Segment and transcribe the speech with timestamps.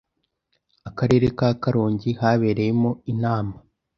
[0.89, 3.55] akarere ka Karongi habereyemo inama